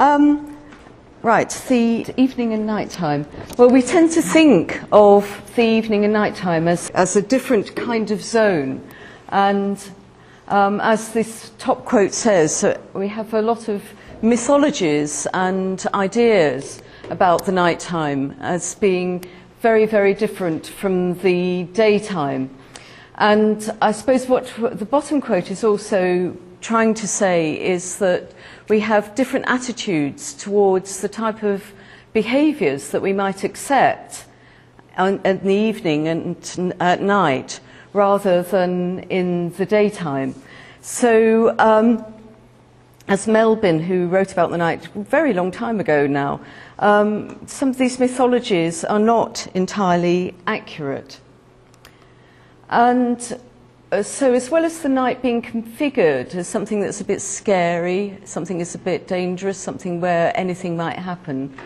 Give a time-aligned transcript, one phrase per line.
[0.00, 0.56] Um,
[1.24, 3.26] right, the evening and night time.
[3.58, 7.74] Well, we tend to think of the evening and night time as, as a different
[7.74, 8.80] kind of zone.
[9.30, 9.76] And
[10.46, 13.82] um, as this top quote says, so uh, we have a lot of
[14.22, 16.80] mythologies and ideas
[17.10, 19.24] about the night time as being
[19.62, 22.50] very, very different from the daytime.
[23.16, 24.46] And I suppose what
[24.78, 28.30] the bottom quote is also trying to say is that
[28.68, 31.64] we have different attitudes towards the type of
[32.12, 34.24] behaviours that we might accept
[34.98, 37.60] in the evening and at night
[37.92, 40.34] rather than in the daytime.
[40.82, 42.04] So, um,
[43.08, 46.40] as Melbin, who wrote about the night a very long time ago now,
[46.78, 51.18] um, some of these mythologies are not entirely accurate.
[52.68, 53.38] And
[53.90, 58.18] Uh, so as well as the night being configured as something that's a bit scary,
[58.24, 61.56] something that's a bit dangerous, something where anything might happen,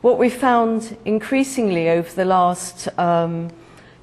[0.00, 3.50] what we found increasingly over the last um,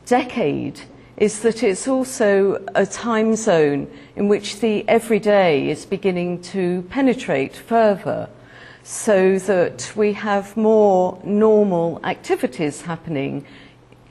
[0.05, 0.79] decade
[1.17, 7.55] is that it's also a time zone in which the everyday is beginning to penetrate
[7.55, 8.29] further
[8.83, 13.43] so that we have more normal activities happening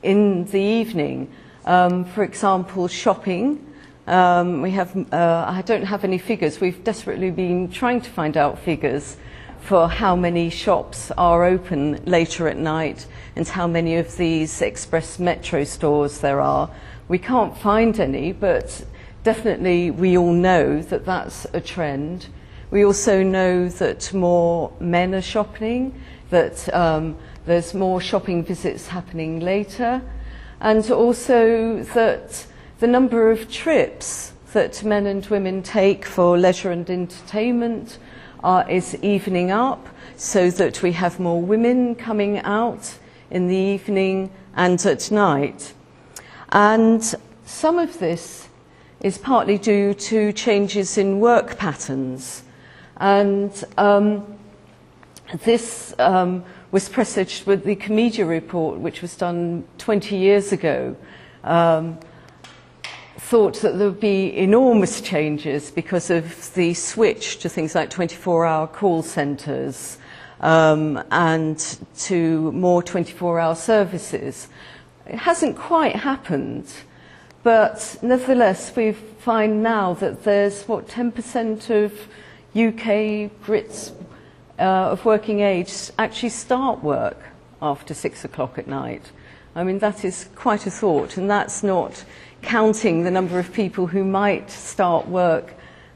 [0.03, 1.31] in the evening
[1.67, 3.59] um, for example, shopping.
[4.07, 6.61] Um, we have, uh, I don't have any figures.
[6.61, 9.17] We've desperately been trying to find out figures
[9.59, 15.19] for how many shops are open later at night and how many of these express
[15.19, 16.69] metro stores there are.
[17.09, 18.85] We can't find any, but
[19.23, 22.27] definitely we all know that that's a trend.
[22.71, 29.41] We also know that more men are shopping, that um, there's more shopping visits happening
[29.41, 30.01] later.
[30.59, 32.45] and also that
[32.79, 37.97] the number of trips that men and women take for leisure and entertainment
[38.43, 42.97] are is evening up so that we have more women coming out
[43.29, 45.73] in the evening and at night.
[46.49, 47.03] And
[47.45, 48.47] some of this
[49.01, 52.43] is partly due to changes in work patterns.
[52.99, 54.37] And um,
[55.43, 60.95] this um, was presaged with the Comedia report, which was done 20 years ago,
[61.43, 61.97] um,
[63.17, 68.67] thought that there would be enormous changes because of the switch to things like 24-hour
[68.67, 69.97] call centres
[70.41, 74.49] um, and to more 24-hour services.
[75.05, 76.69] It hasn't quite happened,
[77.43, 81.93] but nevertheless, we find now that there's, what, 10% of
[82.55, 83.93] UK Brits
[84.59, 87.17] uh, of working age actually start work
[87.61, 89.11] after six o'clock at night.
[89.55, 92.05] I mean, that is quite a thought, and that's not
[92.41, 95.53] counting the number of people who might start work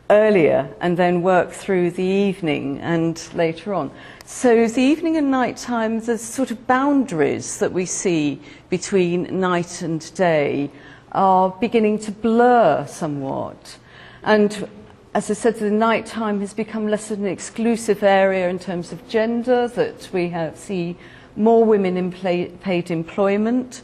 [0.10, 3.92] earlier and then work through the evening and later on.
[4.26, 9.84] So the evening and night time, the sort of boundaries that we see between night
[9.84, 10.70] and day
[11.12, 13.78] are beginning to blur somewhat.
[14.24, 14.68] And
[15.14, 18.94] as I said, the night time has become less of an exclusive area in terms
[18.94, 20.96] of gender, that we have, see
[21.36, 23.82] more women in play, paid employment.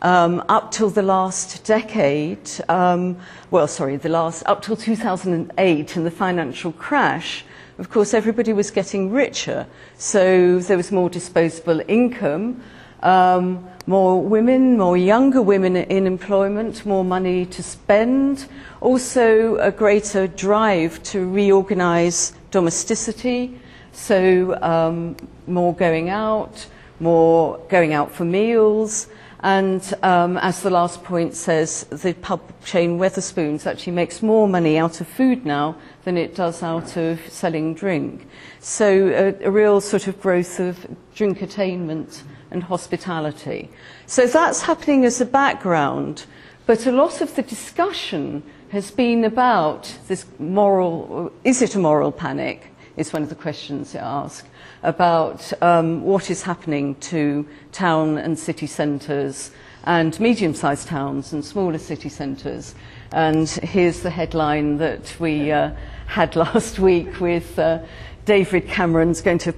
[0.00, 3.16] Um, up till the last decade, um,
[3.50, 7.44] well, sorry, the last, up till 2008 and the financial crash,
[7.78, 9.66] of course, everybody was getting richer.
[9.96, 12.62] So there was more disposable income.
[13.02, 18.46] Um, more women, more younger women in employment, more money to spend,
[18.82, 23.58] also a greater drive to reorganize domesticity,
[23.92, 25.16] so um,
[25.46, 26.66] more going out,
[27.00, 29.06] more going out for meals,
[29.40, 34.76] and um, as the last point says, the pub chain Weatherspoons actually makes more money
[34.76, 38.28] out of food now than it does out of selling drink.
[38.60, 40.76] So a, a real sort of growth of
[41.14, 42.08] drink attainment.
[42.08, 42.37] Mm -hmm.
[42.50, 43.68] and hospitality.
[44.06, 46.26] So that's happening as a background,
[46.66, 52.12] but a lot of the discussion has been about this moral, is it a moral
[52.12, 52.72] panic?
[52.96, 54.44] Is one of the questions it ask,
[54.82, 59.52] about um, what is happening to town and city centres
[59.84, 62.74] and medium sized towns and smaller city centres.
[63.12, 65.70] And here's the headline that we uh,
[66.06, 67.78] had last week with uh,
[68.24, 69.52] David Cameron's going to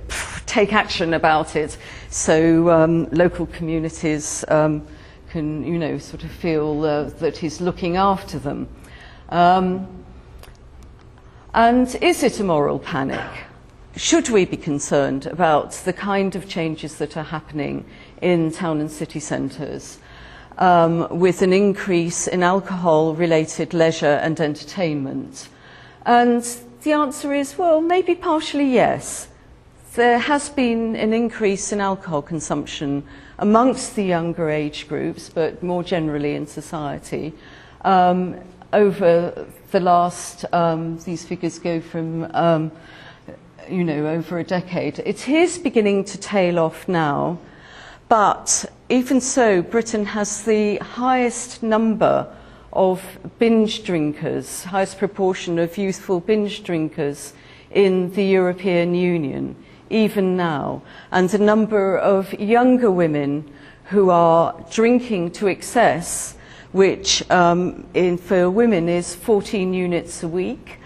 [0.50, 1.79] take action about it
[2.11, 4.85] so um, local communities um,
[5.31, 8.67] can, you know, sort of feel uh, that he's looking after them.
[9.29, 9.87] Um,
[11.55, 13.31] and is it a moral panic?
[13.94, 17.85] Should we be concerned about the kind of changes that are happening
[18.20, 19.99] in town and city centres
[20.58, 25.49] um, with an increase in alcohol-related leisure and entertainment?
[26.05, 26.43] And
[26.82, 29.29] the answer is, well, maybe partially yes.
[29.95, 33.03] there has been an increase in alcohol consumption
[33.39, 37.33] amongst the younger age groups, but more generally in society.
[37.85, 38.37] Um,
[38.73, 42.71] over the last, um, these figures go from, um,
[43.69, 45.01] you know, over a decade.
[45.01, 47.39] It is beginning to tail off now,
[48.09, 52.33] but even so, Britain has the highest number
[52.73, 53.03] of
[53.41, 57.33] binge drinkers, highest proportion of youthful binge drinkers
[57.73, 59.57] in the European Union
[59.91, 63.53] even now, and the number of younger women
[63.87, 66.37] who are drinking to excess,
[66.73, 70.79] which um, in, for women is 14 units a week,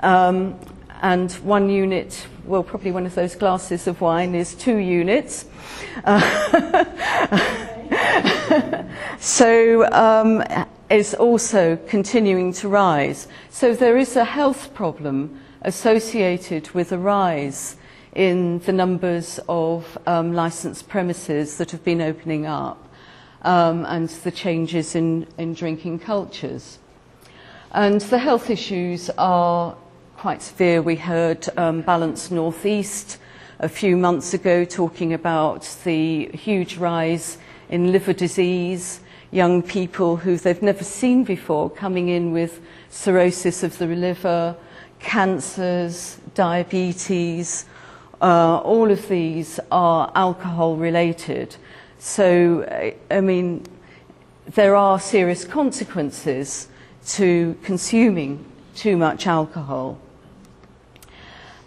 [0.00, 0.58] um,
[1.02, 5.44] and one unit, well, probably one of those glasses of wine is two units.
[6.04, 6.18] Uh,
[9.20, 10.42] so um,
[11.18, 13.28] also continuing to rise.
[13.50, 17.76] So there is a health problem associated with a rise
[18.18, 22.92] in the numbers of um, licensed premises that have been opening up
[23.42, 26.80] um, and the changes in, in drinking cultures.
[27.70, 29.76] And the health issues are
[30.16, 30.82] quite severe.
[30.82, 33.18] We heard um, Balance Northeast
[33.60, 37.38] a few months ago talking about the huge rise
[37.70, 38.98] in liver disease,
[39.30, 42.60] young people who they've never seen before coming in with
[42.90, 44.56] cirrhosis of the liver,
[44.98, 47.64] cancers, diabetes,
[48.20, 51.54] Uh, all of these are alcohol related.
[51.98, 52.62] So,
[53.10, 53.64] uh, I mean,
[54.54, 56.66] there are serious consequences
[57.10, 58.44] to consuming
[58.74, 59.98] too much alcohol.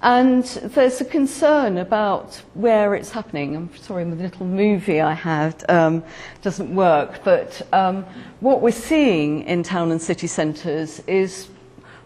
[0.03, 3.55] And there's a concern about where it's happening.
[3.55, 6.03] I'm sorry, the little movie I had um,
[6.41, 8.03] doesn't work, but um,
[8.41, 11.47] what we're seeing in town and city centres is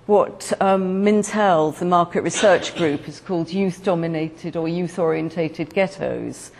[0.08, 6.52] what um, Mintel, the market research group, has called youth-dominated or youth-orientated ghettos,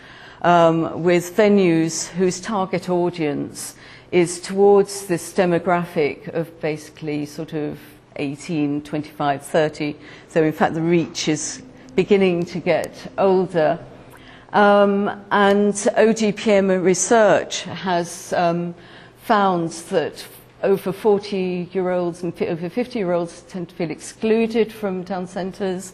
[0.42, 3.76] um, with venues whose target audience
[4.10, 7.78] is towards this demographic of basically sort of
[8.16, 9.94] 18, 25, 30.
[10.28, 11.62] So in fact, the reach is
[11.94, 13.78] beginning to get older.
[14.52, 18.74] Um, and OGPM research has um,
[19.22, 20.24] found that
[20.62, 25.26] over 40 year olds and over 50 year olds tend to feel excluded from town
[25.26, 25.92] centres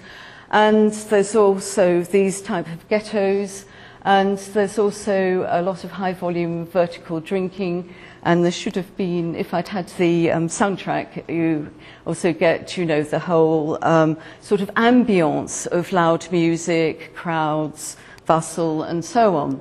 [0.50, 3.64] and there's also these type of ghettos
[4.04, 7.92] and there's also a lot of high volume vertical drinking
[8.24, 11.72] and there should have been if I'd had the um, soundtrack you
[12.06, 18.84] also get you know the whole um, sort of ambience of loud music crowds bustle
[18.84, 19.60] and so on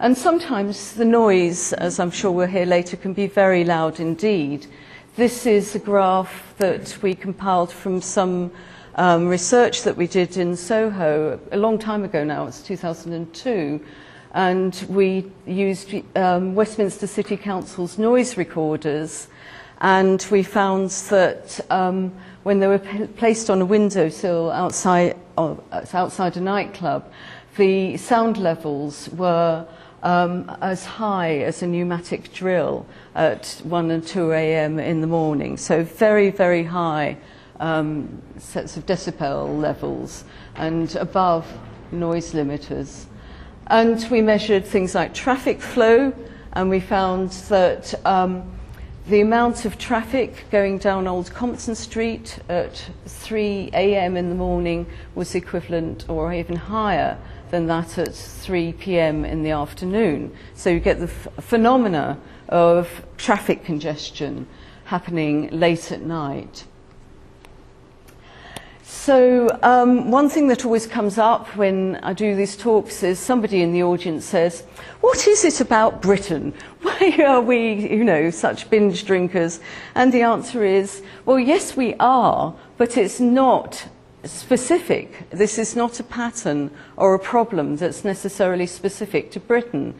[0.00, 4.66] And sometimes the noise, as I'm sure we'll hear later, can be very loud indeed.
[5.14, 8.50] This is a graph that we compiled from some
[8.96, 13.80] um, research that we did in Soho a long time ago now, it's 2002,
[14.32, 19.28] and we used um, Westminster City Council's noise recorders,
[19.80, 22.12] and we found that um,
[22.42, 22.80] when they were
[23.16, 25.54] placed on a windowsill outside, uh,
[25.92, 27.08] outside a nightclub,
[27.56, 29.64] the sound levels were
[30.04, 32.84] um, as high as a pneumatic drill
[33.14, 34.78] at 1 and 2 a.m.
[34.78, 35.56] in the morning.
[35.56, 37.16] So very, very high
[37.58, 40.24] um, sets of decibel levels
[40.56, 41.46] and above
[41.90, 43.06] noise limiters.
[43.68, 46.12] And we measured things like traffic flow,
[46.52, 48.53] and we found that um,
[49.06, 54.16] The amount of traffic going down Old Compton Street at 3 a.m.
[54.16, 57.18] in the morning was equivalent or even higher
[57.50, 59.26] than that at 3 p.m.
[59.26, 60.32] in the afternoon.
[60.54, 62.16] So you get the phenomena
[62.48, 64.46] of traffic congestion
[64.86, 66.64] happening late at night.
[68.86, 73.62] So um, one thing that always comes up when I do these talks is somebody
[73.62, 74.60] in the audience says,
[75.00, 76.52] what is it about Britain?
[76.82, 79.60] Why are we, you know, such binge drinkers?
[79.94, 83.88] And the answer is, well, yes, we are, but it's not
[84.24, 85.30] specific.
[85.30, 89.98] This is not a pattern or a problem that's necessarily specific to Britain.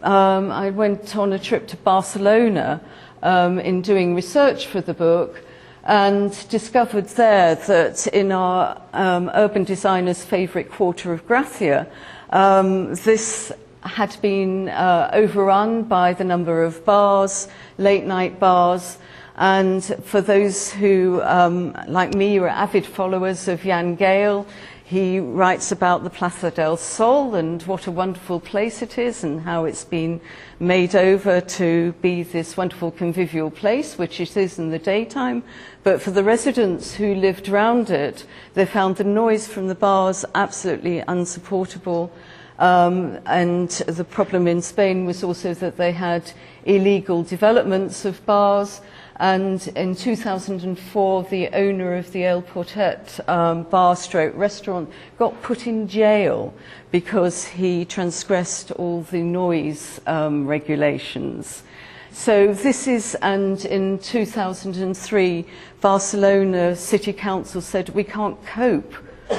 [0.00, 2.80] Um, I went on a trip to Barcelona
[3.22, 5.43] um, in doing research for the book,
[5.86, 11.86] and discovered there that in our um, urban designer's favourite quarter of Gracia,
[12.30, 18.96] um, this had been uh, overrun by the number of bars, late night bars,
[19.36, 24.46] and for those who, um, like me, were avid followers of Jan Gale,
[24.86, 29.40] He writes about the Plaza del Sol and what a wonderful place it is and
[29.40, 30.20] how it's been
[30.60, 35.42] made over to be this wonderful convivial place, which it is in the daytime.
[35.84, 40.22] But for the residents who lived around it, they found the noise from the bars
[40.34, 42.12] absolutely unsupportable.
[42.58, 46.30] Um, and the problem in Spain was also that they had
[46.66, 48.82] illegal developments of bars
[49.16, 54.90] And in 2004, the owner of the El Portet um, bar stroke restaurant
[55.20, 56.52] got put in jail
[56.90, 61.62] because he transgressed all the noise um, regulations.
[62.10, 65.44] So this is, and in 2003,
[65.80, 68.94] Barcelona City Council said we can't cope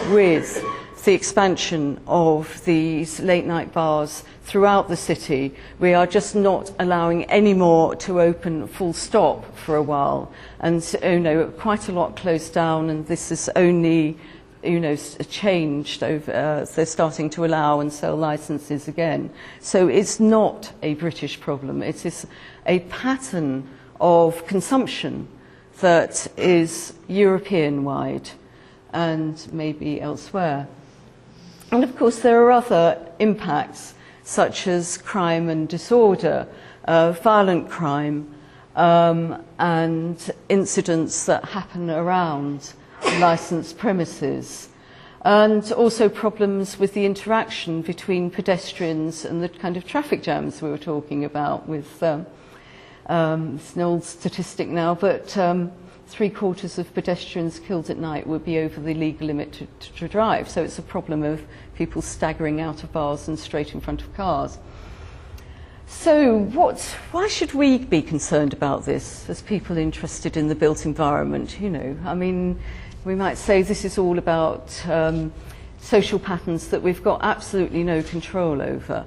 [0.10, 0.63] with
[1.06, 5.54] the expansion of these late night bars throughout the city.
[5.80, 10.32] We are just not allowing any more to open full stop for a while.
[10.60, 14.18] And, you know, quite a lot closed down and this is only
[14.64, 14.96] you know,
[15.30, 19.30] changed over, uh, they're starting to allow and sell licenses again.
[19.60, 21.84] So it's not a British problem.
[21.84, 22.26] It is
[22.66, 23.70] a pattern
[24.02, 25.28] of consumption
[25.82, 28.32] that is European wide
[28.92, 30.68] and maybe elsewhere.
[31.75, 36.48] And of course, there are other impacts, such as crime and disorder,
[36.86, 38.34] uh, violent crime,
[38.77, 40.15] um, and
[40.48, 42.72] incidents that happen around
[43.20, 44.70] licensed premises.
[45.25, 50.70] And also problems with the interaction between pedestrians and the kind of traffic jams we
[50.70, 52.25] were talking about with um,
[53.08, 55.74] um, it's an old statistic now, but um,
[56.08, 59.94] three quarters of pedestrians killed at night would be over the legal limit to, to,
[59.94, 60.48] to drive.
[60.50, 61.42] So it's a problem of
[61.76, 64.58] people staggering out of bars and straight in front of cars.
[65.88, 66.80] So what,
[67.12, 71.60] why should we be concerned about this as people interested in the built environment?
[71.60, 72.60] You know, I mean,
[73.04, 75.32] we might say this is all about um,
[75.80, 79.06] social patterns that we've got absolutely no control over.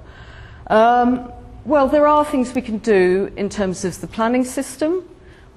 [0.67, 1.31] Um,
[1.65, 5.03] well, there are things we can do in terms of the planning system,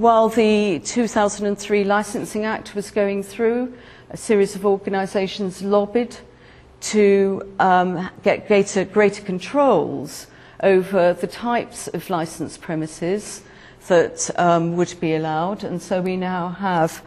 [0.03, 3.73] While the 2003 Licensing Act was going through,
[4.11, 6.17] a series of organisations lobbied
[6.91, 10.27] to um, get greater, greater controls
[10.61, 13.43] over the types of licensed premises
[13.87, 15.63] that um, would be allowed.
[15.63, 17.01] And so we now have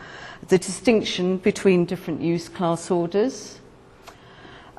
[0.48, 3.60] the distinction between different use class orders,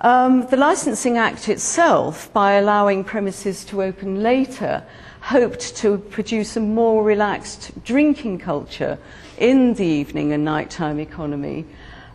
[0.01, 4.83] Um, the Licensing Act itself, by allowing premises to open later,
[5.23, 8.99] hoped to produce a more relaxed drinking culture
[9.39, 11.65] in the evening and nighttime economy.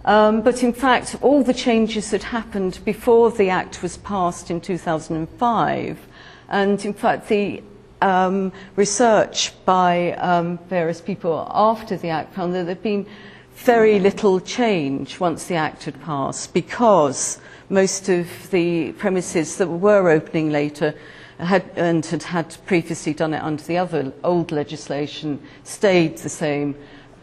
[0.05, 4.61] Um, but in fact, all the changes that happened before the Act was passed in
[4.61, 6.07] 2005,
[6.49, 7.63] and in fact, the
[8.03, 13.07] um, research by um, various people after the Act found that there had been
[13.55, 17.39] very little change once the Act had passed because
[17.71, 20.93] most of the premises that were opening later
[21.39, 26.75] had, and had, had previously done it under the other old legislation stayed the same.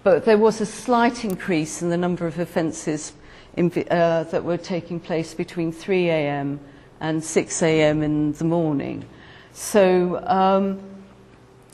[0.02, 3.12] But there was a slight increase in the number of offences
[3.58, 6.58] in, uh, that were taking place between 3am
[7.00, 9.04] and 6am in the morning.
[9.52, 10.80] So um,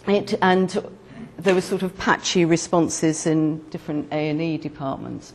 [0.08, 0.84] it, and
[1.38, 5.32] there were sort of patchy responses in different A&E departments.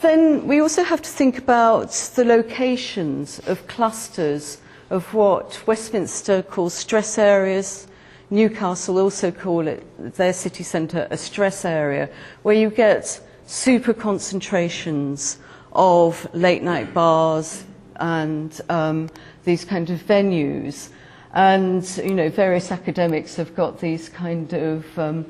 [0.00, 4.56] Then we also have to think about the locations of clusters
[4.88, 7.86] of what Westminster calls stress areas.
[8.30, 9.82] Newcastle also call it,
[10.16, 12.08] their city centre, a stress area,
[12.44, 15.38] where you get super concentrations
[15.74, 17.62] of late night bars
[17.96, 19.10] and um,
[19.44, 20.88] these kind of venues.
[21.34, 25.26] And, you know, various academics have got these kind of um,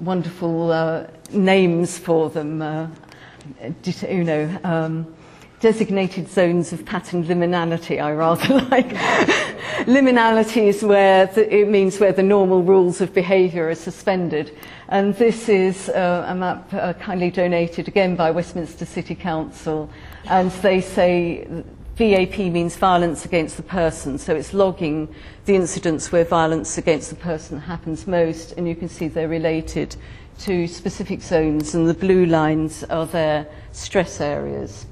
[0.00, 2.60] wonderful uh, names for them.
[2.60, 2.88] Uh,
[4.08, 5.14] you know, um,
[5.60, 8.88] designated zones of pattern liminality, I rather like.
[9.86, 14.56] liminality is where the, it means where the normal rules of behaviour are suspended.
[14.88, 19.90] And this is uh, a map uh, kindly donated again by Westminster City Council.
[20.26, 21.48] And they say
[21.96, 25.14] VAP means violence against the person, so it's logging
[25.46, 29.96] the incidents where violence against the person happens most, and you can see they're related
[30.40, 34.86] to specific zones, and the blue lines are their stress areas.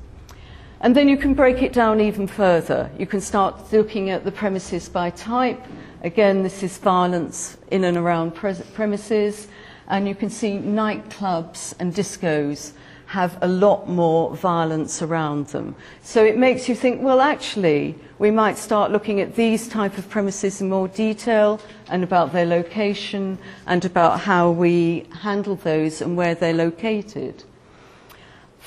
[0.81, 2.91] And then you can break it down even further.
[2.99, 5.61] You can start looking at the premises by type.
[6.03, 9.47] Again, this is violence in and around premises.
[9.89, 12.73] And you can see nightclubs and discos
[13.13, 15.75] have a lot more violence around them.
[16.03, 20.09] So it makes you think, well, actually, we might start looking at these type of
[20.09, 26.17] premises in more detail and about their location and about how we handle those and
[26.17, 27.45] where they're located.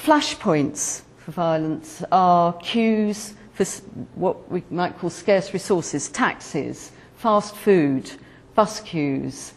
[0.05, 3.65] Flashpoints for violence are cues for
[4.23, 8.11] what we might call scarce resources, taxes, fast food,
[8.53, 9.53] bus queues,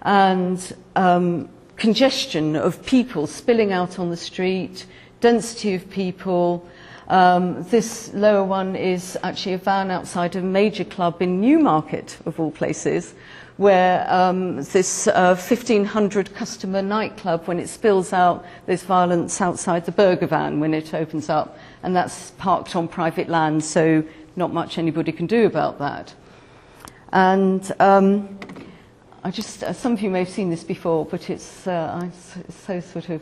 [0.00, 0.58] and
[0.96, 1.46] um,
[1.80, 4.84] congestion of people spilling out on the street,
[5.22, 6.68] density of people.
[7.08, 12.38] Um, this lower one is actually a van outside a major club in Newmarket, of
[12.38, 13.14] all places,
[13.56, 19.92] where um, this uh, 1,500 customer nightclub, when it spills out, there's violence outside the
[19.92, 24.04] burger van when it opens up, and that's parked on private land, so
[24.36, 26.14] not much anybody can do about that.
[27.12, 28.38] And um,
[29.22, 32.56] I just, uh, some of you may have seen this before, but it's, uh, it's
[32.64, 33.20] so sort of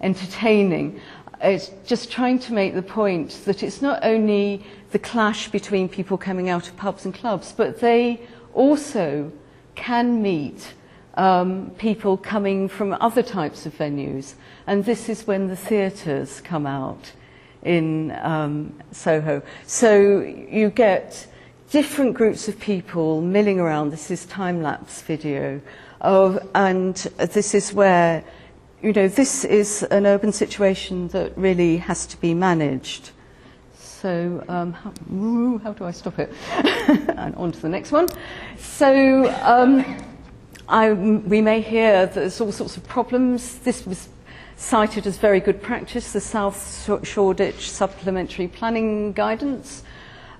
[0.00, 1.00] entertaining.
[1.40, 6.16] It's just trying to make the point that it's not only the clash between people
[6.16, 8.20] coming out of pubs and clubs, but they
[8.54, 9.32] also
[9.74, 10.74] can meet
[11.16, 14.34] um, people coming from other types of venues.
[14.68, 17.10] And this is when the theatres come out
[17.64, 19.42] in um, Soho.
[19.66, 21.26] So you get
[21.72, 23.88] different groups of people milling around.
[23.90, 25.58] This is time-lapse video.
[26.02, 28.22] Of, and this is where,
[28.82, 33.12] you know, this is an urban situation that really has to be managed.
[33.74, 36.30] So um, how, ooh, how do I stop it?
[37.16, 38.06] and on to the next one.
[38.58, 38.92] So
[39.42, 39.82] um,
[40.68, 43.60] I, we may hear there's all sorts of problems.
[43.60, 44.10] This was
[44.56, 49.82] cited as very good practice, the South Shoreditch Supplementary Planning Guidance,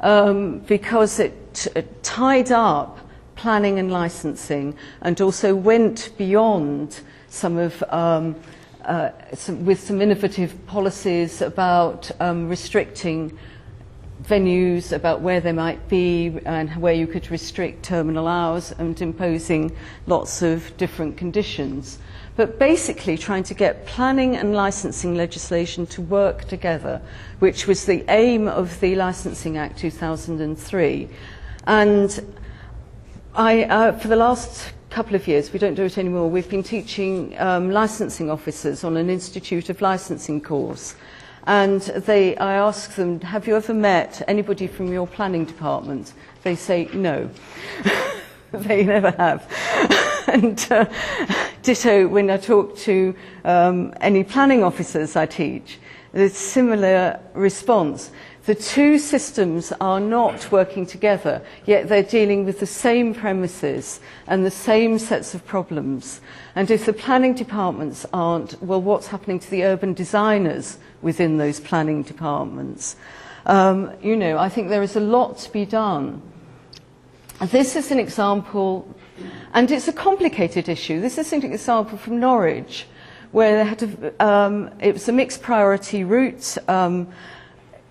[0.02, 1.64] um, because it
[2.02, 2.98] tied up
[3.36, 8.34] planning and licensing and also went beyond some of um,
[8.84, 13.36] uh, some, with some innovative policies about um, restricting
[14.24, 19.74] venues about where they might be and where you could restrict terminal hours and imposing
[20.06, 21.98] lots of different conditions
[22.36, 27.00] but basically trying to get planning and licensing legislation to work together,
[27.40, 31.08] which was the aim of the Licensing Act 2003.
[31.66, 32.34] And
[33.34, 36.62] I, uh, for the last couple of years, we don't do it anymore, we've been
[36.62, 40.94] teaching um, licensing officers on an Institute of Licensing course.
[41.46, 46.12] And they, I ask them, have you ever met anybody from your planning department?
[46.44, 47.28] They say no.
[48.52, 49.46] they never have.
[50.28, 50.84] and uh,
[51.62, 55.78] Ditto when I talk to um, any planning officers I teach,
[56.12, 58.10] there's similar response.
[58.46, 64.44] The two systems are not working together, yet they're dealing with the same premises and
[64.44, 66.20] the same sets of problems.
[66.56, 71.60] And if the planning departments aren't, well, what's happening to the urban designers within those
[71.60, 72.96] planning departments?
[73.46, 76.22] Um, you know, I think there is a lot to be done.
[77.52, 78.92] This is an example
[79.54, 81.00] And it's a complicated issue.
[81.00, 82.86] This is an example from Norwich,
[83.32, 87.08] where they had to, um, it was a mixed priority route um,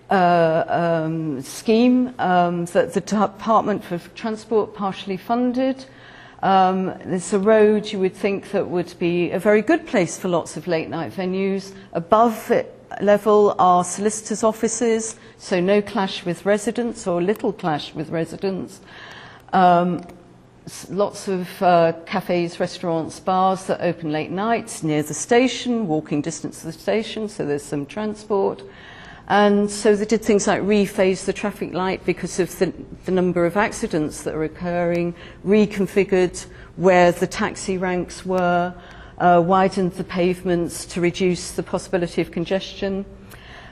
[0.10, 5.86] uh, um, scheme um, that the Department for Transport partially funded.
[6.44, 10.28] Um, it's a road you would think that would be a very good place for
[10.28, 11.72] lots of late night venues.
[11.94, 18.10] Above it, level are solicitors' offices, so no clash with residents or little clash with
[18.10, 18.82] residents.
[19.54, 20.02] Um,
[20.90, 26.60] lots of uh, cafes, restaurants, bars that open late nights near the station, walking distance
[26.62, 28.62] to the station, so there's some transport.
[29.28, 32.74] And so they did things like rephase the traffic light because of the,
[33.06, 36.46] the number of accidents that are occurring, reconfigured
[36.76, 38.74] where the taxi ranks were,
[39.20, 43.06] uh, widened the pavements to reduce the possibility of congestion.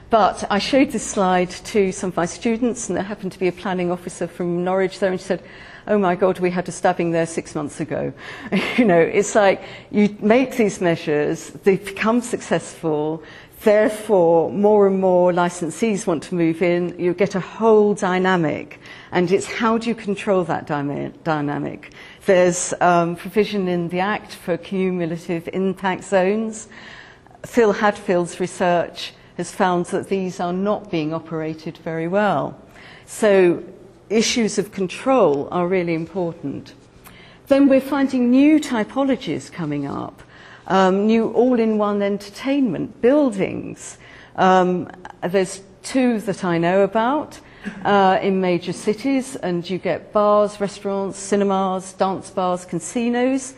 [0.08, 3.46] But I showed this slide to some of my students, and there happened to be
[3.46, 5.42] a planning officer from Norwich there, and she said,
[5.90, 8.12] oh my God, we had a stabbing there six months ago.
[8.78, 13.22] you know, it's like you make these measures, they become successful,
[13.64, 18.78] therefore more and more licensees want to move in, you get a whole dynamic.
[19.10, 21.90] And it's how do you control that dynamic?
[22.24, 26.68] There's um, provision in the Act for cumulative impact zones.
[27.44, 32.56] Phil Hadfield's research has found that these are not being operated very well.
[33.06, 33.64] So
[34.10, 36.74] issues of control are really important.
[37.46, 40.22] Then we're finding new typologies coming up,
[40.66, 43.98] um, new all-in-one entertainment buildings.
[44.36, 44.90] Um,
[45.22, 47.40] there's two that I know about
[47.84, 53.54] uh, in major cities, and you get bars, restaurants, cinemas, dance bars, casinos.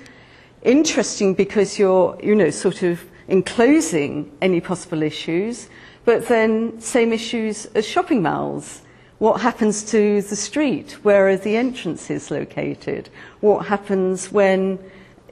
[0.62, 5.68] Interesting because you're, you know, sort of enclosing any possible issues,
[6.04, 8.82] but then same issues as shopping malls.
[9.22, 10.94] What happens to the street?
[11.04, 13.08] Where are the entrances located?
[13.38, 14.80] What happens when,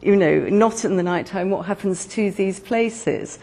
[0.00, 3.40] you know, not in the night time, what happens to these places?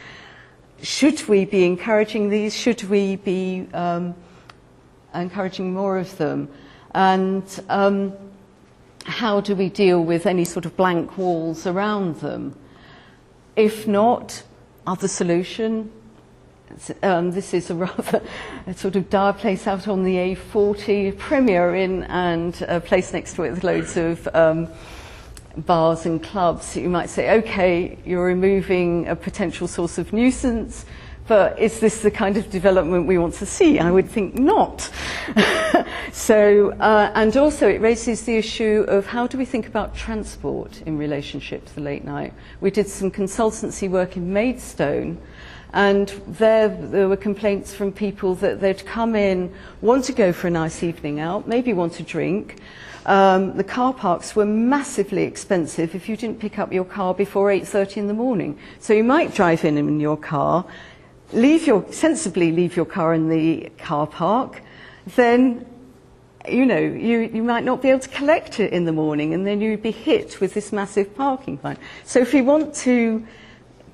[0.82, 2.56] Should we be encouraging these?
[2.56, 4.16] Should we be um,
[5.14, 6.48] encouraging more of them?
[6.96, 8.14] And um,
[9.04, 12.58] how do we deal with any sort of blank walls around them?
[13.58, 14.44] If not,
[14.86, 15.92] other solution,
[17.04, 18.22] um, this is a rather
[18.66, 23.36] a sort of dire place out on the A40, Premier Inn, and a place next
[23.36, 24.68] to it with loads of um,
[25.58, 26.76] bars and clubs.
[26.76, 30.86] You might say, okay, you're removing a potential source of nuisance,
[31.28, 33.80] but is this the kind of development we want to see?
[33.80, 34.90] I would think not.
[36.14, 40.82] so, uh, and also it raises the issue of how do we think about transport
[40.86, 42.34] in relationship to the late night?
[42.62, 45.18] We did some consultancy work in Maidstone.
[45.74, 50.48] And there, there were complaints from people that they'd come in, want to go for
[50.48, 52.58] a nice evening out, maybe want to drink.
[53.06, 57.50] Um, the car parks were massively expensive if you didn't pick up your car before
[57.50, 58.58] 8.30 in the morning.
[58.80, 60.66] So you might drive in in your car,
[61.34, 64.62] leave your, sensibly leave your car in the car park,
[65.16, 65.66] then
[66.50, 69.46] you know, you, you might not be able to collect it in the morning and
[69.46, 71.78] then you'd be hit with this massive parking fine.
[72.06, 73.26] So if you want to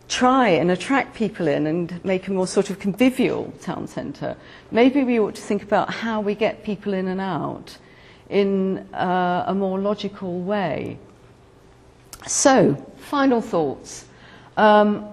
[0.08, 4.36] try and attract people in and make a more sort of convivial town centre,
[4.72, 7.78] maybe we ought to think about how we get people in and out
[8.30, 10.98] in uh, a more logical way.
[12.28, 14.06] So, final thoughts.
[14.58, 15.08] Um,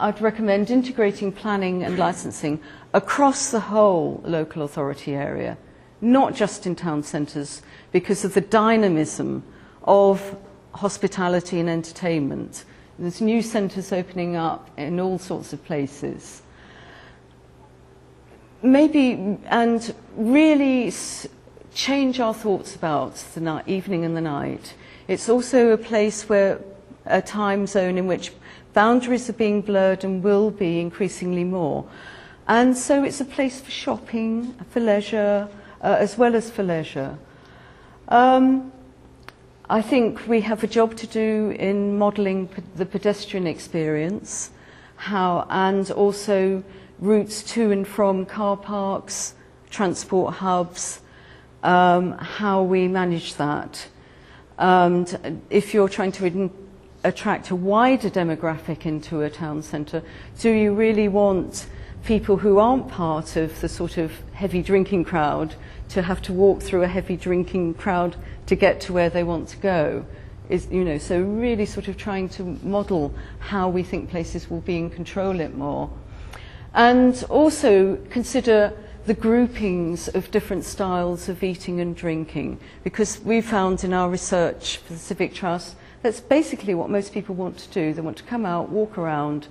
[0.00, 2.60] I'd recommend integrating planning and licensing
[2.92, 5.56] across the whole local authority area,
[6.00, 9.42] not just in town centres, because of the dynamism
[9.84, 10.36] of
[10.72, 12.64] hospitality and entertainment.
[12.98, 16.42] There's new centres opening up in all sorts of places.
[18.62, 20.92] Maybe, and really
[21.74, 24.74] change our thoughts about the night, evening and the night.
[25.08, 26.60] It's also a place where
[27.06, 28.32] a time zone in which
[28.74, 31.84] boundaries are being blurred and will be increasingly more.
[32.46, 35.48] And so it's a place for shopping, for leisure,
[35.82, 37.18] uh, as well as for leisure.
[38.08, 38.70] Um,
[39.68, 44.50] I think we have a job to do in modelling the pedestrian experience,
[44.96, 46.62] how and also
[46.98, 49.34] routes to and from car parks,
[49.70, 51.00] transport hubs,
[51.62, 53.88] um, how we manage that.
[54.58, 55.06] Um,
[55.48, 56.50] if you're trying to
[57.02, 60.02] attract a wider demographic into a town centre,
[60.40, 61.66] do you really want
[62.04, 65.54] people who aren't part of the sort of heavy drinking crowd
[65.88, 68.14] to have to walk through a heavy drinking crowd
[68.46, 70.04] to get to where they want to go
[70.50, 74.60] is you know so really sort of trying to model how we think places will
[74.60, 75.90] be and control it more
[76.74, 78.72] and also consider
[79.06, 84.76] the groupings of different styles of eating and drinking because we found in our research
[84.78, 88.22] for the civic trust that's basically what most people want to do they want to
[88.24, 89.46] come out walk around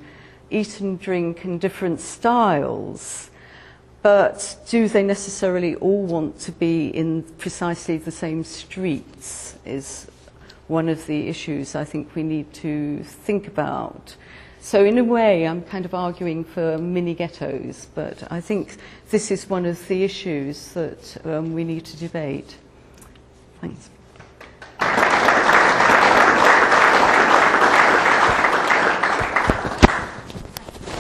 [0.53, 3.29] eat and drink in different styles,
[4.01, 10.07] but do they necessarily all want to be in precisely the same streets is
[10.67, 14.15] one of the issues I think we need to think about.
[14.61, 18.77] So in a way, I'm kind of arguing for mini ghettos, but I think
[19.09, 22.57] this is one of the issues that um, we need to debate.
[23.59, 23.92] Thanks.